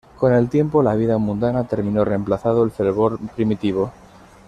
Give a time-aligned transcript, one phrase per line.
[0.17, 3.91] Con el tiempo la vida mundana terminó reemplazado el fervor primitivo.